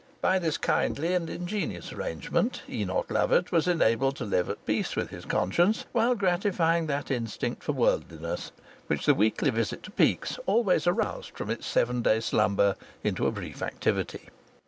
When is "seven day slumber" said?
11.67-12.77